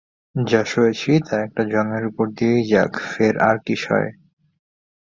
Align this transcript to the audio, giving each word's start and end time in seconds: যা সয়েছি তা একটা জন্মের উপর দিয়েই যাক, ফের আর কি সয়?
যা 0.35 0.61
সয়েছি 0.65 1.11
তা 1.27 1.35
একটা 1.45 1.61
জন্মের 1.71 2.03
উপর 2.05 2.25
দিয়েই 2.37 2.63
যাক, 2.71 2.91
ফের 3.09 3.35
আর 3.47 3.57
কি 3.65 3.75
সয়? 3.85 4.09